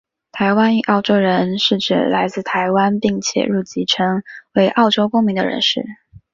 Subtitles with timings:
[0.31, 4.23] 台湾裔澳洲人是指来自台湾并且入籍成
[4.55, 5.85] 为澳洲公民的人士。